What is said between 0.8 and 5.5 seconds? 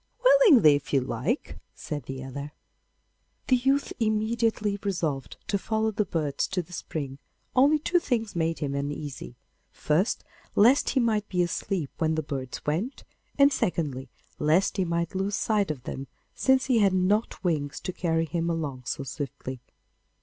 you like,' said the other. The youth immediately resolved